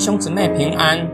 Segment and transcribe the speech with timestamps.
[0.00, 1.12] 兄姊妹平安。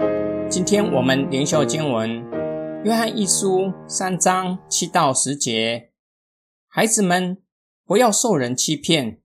[0.48, 2.08] 今天我们灵修经文
[2.84, 5.90] 《约翰一书》三章七到十节。
[6.68, 7.42] 孩子们，
[7.84, 9.20] 不要受人欺骗，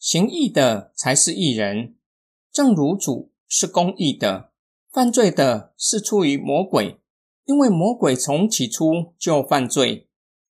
[0.00, 1.94] 行义的才是义人，
[2.52, 4.50] 正如主是公义的。
[4.90, 6.98] 犯罪的是出于魔鬼，
[7.44, 10.08] 因为魔鬼从起初就犯罪。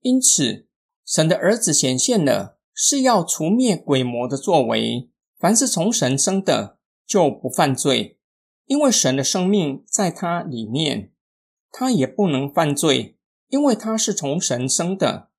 [0.02, 0.66] 因此，
[1.05, 5.11] 神的儿子显现了，是要除灭鬼魔的作为。
[5.38, 8.16] 凡是从神生的，就不犯罪。
[8.69, 11.11] 因为神的生命在他里面，
[11.71, 15.32] 他也不能犯罪，因为他是从神生的。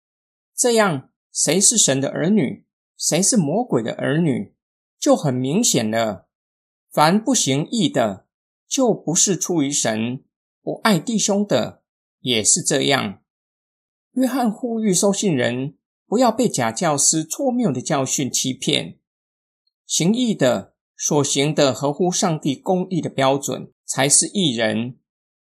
[0.53, 2.67] 这样，谁是神的儿女，
[2.97, 4.57] 谁是魔鬼的儿女，
[4.99, 6.27] 就很明显了。
[6.91, 8.27] 凡不行义的，
[8.67, 10.25] 就不是出于神；
[10.61, 11.85] 不爱弟兄的，
[12.19, 13.23] 也是这样。
[14.15, 18.99] 约翰呼吁收信人不要被假教师错谬的教训欺骗，
[19.87, 20.70] 行义的。
[21.03, 24.99] 所行的合乎上帝公义的标准，才是义人。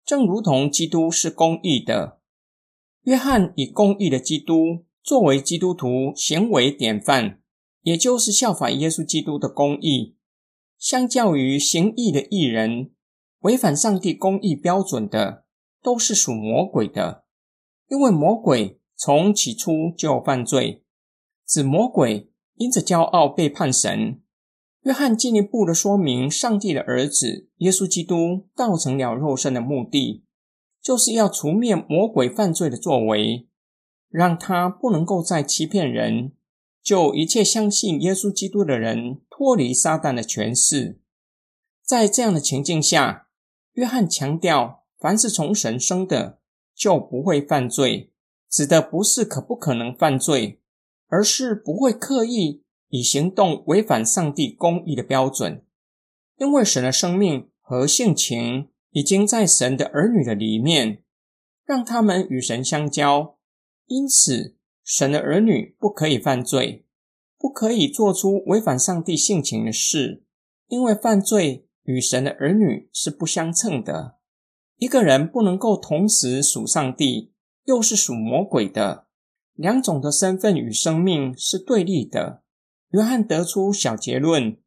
[0.04, 2.20] 正如同基督是公义的，
[3.04, 7.40] 约翰以公义的基督作为基督徒行为典范，
[7.80, 10.18] 也就是效法耶稣基督的公义。
[10.77, 12.90] 相较于行义的义人，
[13.40, 15.46] 违反上帝公义标准的，
[15.82, 17.24] 都是属魔鬼的，
[17.88, 20.84] 因为魔鬼从起初就犯罪，
[21.46, 24.20] 指魔鬼因着骄傲背叛神。
[24.87, 30.23] 约翰进一步的说明，上帝的儿子耶稣基督道成了肉身的目的，
[30.81, 33.48] 就是要除灭魔鬼犯罪的作为，
[34.09, 36.31] 让他不能够再欺骗人，
[36.81, 41.01] 就一切相信耶稣基督的人脱离撒旦的权势。
[41.84, 43.27] 在这样的情境下，
[43.73, 46.39] 约翰强调，凡是从神生的，
[46.77, 48.12] 就不会犯罪，
[48.48, 50.61] 指的不是可不可能犯罪，
[51.09, 52.62] 而是不会刻意。
[52.97, 55.62] 以行动违反上帝公义的标准，
[56.39, 61.02] 因为神的生命和性情已经在神的儿女的里面，
[61.67, 63.36] 让他们与神相交。
[63.84, 66.86] 因此，神的儿女不可以犯罪，
[67.39, 70.24] 不可以做出违反上帝性情的事，
[70.68, 74.17] 因为犯罪与神的儿女是不相称的。
[74.78, 77.34] 一个人不能够同时属上帝，
[77.64, 79.07] 又是属魔鬼的，
[79.52, 82.42] 两种的身份与生命是对立的。
[82.91, 84.58] 约翰得出小结论：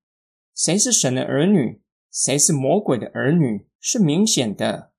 [0.53, 1.81] 谁是神的儿女，
[2.11, 4.91] 谁是魔鬼的儿女，是明显的。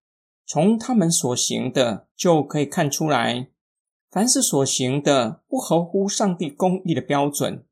[0.47, 3.49] 从他们所行的就可以看出来。
[4.11, 7.65] 凡是所行的不合乎上帝公义的标准，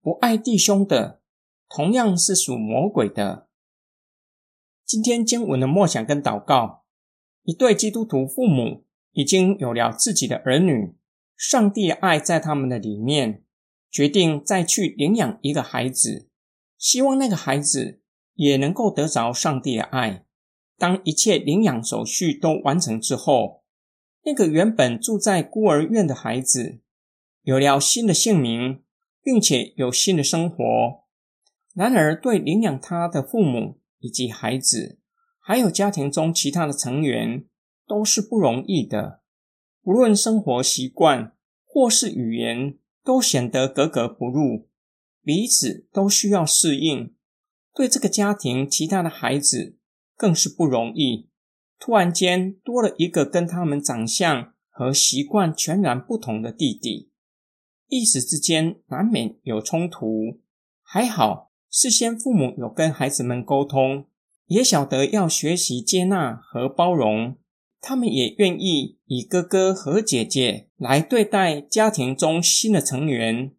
[0.00, 1.20] 不爱弟兄的，
[1.68, 3.48] 同样是属魔鬼的。
[4.86, 6.84] 今天经文的默想跟祷告：
[7.42, 10.96] 一对基督徒父母已经有了自己的儿女，
[11.36, 13.44] 上帝爱在他们的里面。
[13.96, 16.28] 决定再去领养一个孩子，
[16.76, 18.02] 希望那个孩子
[18.34, 20.26] 也能够得着上帝的爱。
[20.76, 23.64] 当一切领养手续都完成之后，
[24.24, 26.82] 那个原本住在孤儿院的孩子
[27.40, 28.82] 有了新的姓名，
[29.22, 30.58] 并且有新的生活。
[31.74, 34.98] 然而，对领养他的父母以及孩子，
[35.40, 37.46] 还有家庭中其他的成员，
[37.86, 39.22] 都是不容易的。
[39.84, 41.34] 无论生活习惯
[41.64, 42.76] 或是语言。
[43.06, 44.66] 都显得格格不入，
[45.22, 47.14] 彼此都需要适应。
[47.72, 49.76] 对这个家庭其他的孩子
[50.16, 51.28] 更是不容易。
[51.78, 57.12] 突然间多了一个跟他们长相和习惯全然不同的弟弟，
[57.86, 60.40] 一时之间难免有冲突。
[60.82, 64.08] 还好事先父母有跟孩子们沟通，
[64.46, 67.36] 也晓得要学习接纳和包容。
[67.80, 73.54] 他们也愿意以哥哥和姐姐来对待家庭中新的成员。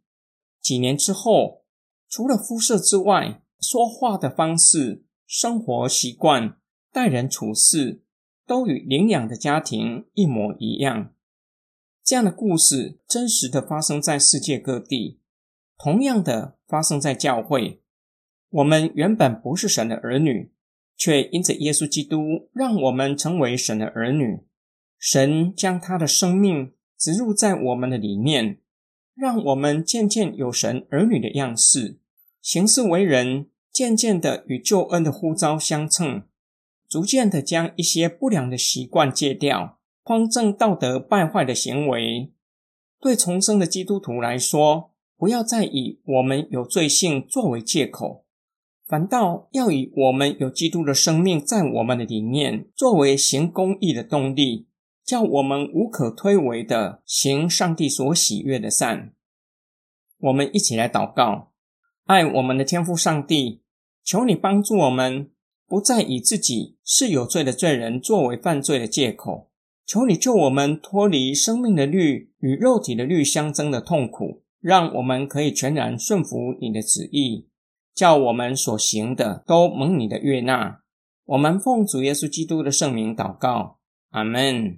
[0.62, 1.64] 几年之后，
[2.10, 6.58] 除了肤色之外，说话的方式、生活习惯、
[6.92, 8.04] 待人处事，
[8.46, 11.14] 都与领养的家庭一模一样。
[12.04, 15.20] 这样的故事真实的发生在世界各地，
[15.78, 17.81] 同样的发生在教会。
[18.50, 20.54] 我们原本不是神的儿女。
[20.98, 24.40] 却因着耶稣基督，让我们成为神的儿女。
[25.00, 28.60] 神将他的生命植入在我们的里面，
[29.16, 32.00] 让我们渐渐有神儿女的样式，
[32.42, 36.24] 行事为人渐渐的与救恩的呼召相称，
[36.90, 42.34] 逐渐的将一些不良的习惯戒掉，匡正道德败坏的行为。
[43.00, 48.26] 对重生的基督徒来说，不要再以我们有罪性作为借口。
[48.88, 54.68] 反倒要以我们有基督的生命在我们的里面，作为行公义的动力，
[55.04, 59.13] 叫我们无可推诿的行上帝所喜悦的善。
[60.19, 61.51] 我们一起来祷告，
[62.06, 63.62] 爱我们的天父上帝，
[64.06, 65.30] 求你帮助我们，
[65.68, 69.50] 不再以自己是有罪的罪人作为犯罪的借口。
[69.86, 77.48] 求你救我们脱离生命的律与肉体的律相争的痛苦，让我们可以全然顺服你的旨意，
[77.98, 80.82] 叫我们所行的都蒙你的悦纳。
[81.26, 83.80] 我们奉主耶稣基督的圣名祷告，
[84.12, 84.78] 阿门。